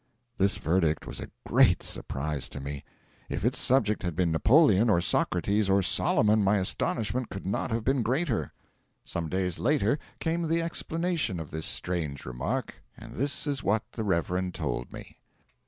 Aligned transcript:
This 0.39 0.57
verdict 0.57 1.05
was 1.05 1.19
a 1.19 1.29
great 1.45 1.83
surprise 1.83 2.49
to 2.49 2.59
me. 2.59 2.83
If 3.29 3.45
its 3.45 3.59
subject 3.59 4.01
had 4.01 4.15
been 4.15 4.31
Napoleon, 4.31 4.89
or 4.89 4.99
Socrates, 4.99 5.69
or 5.69 5.83
Solomon, 5.83 6.43
my 6.43 6.57
astonishment 6.57 7.29
could 7.29 7.45
not 7.45 7.69
have 7.69 7.83
been 7.83 8.01
greater. 8.01 8.51
Some 9.05 9.29
days 9.29 9.59
later 9.59 9.99
came 10.19 10.47
the 10.47 10.59
explanation 10.63 11.39
of 11.39 11.51
this 11.51 11.67
strange 11.67 12.25
remark, 12.25 12.81
and 12.97 13.13
this 13.13 13.45
is 13.45 13.61
what 13.63 13.83
the 13.91 14.03
Reverend 14.03 14.55
told 14.55 14.91
me. 14.91 15.19